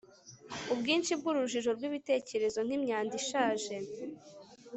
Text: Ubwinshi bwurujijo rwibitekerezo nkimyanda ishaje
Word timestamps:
Ubwinshi 0.73 1.11
bwurujijo 1.19 1.69
rwibitekerezo 1.77 2.59
nkimyanda 2.65 3.13
ishaje 3.21 3.75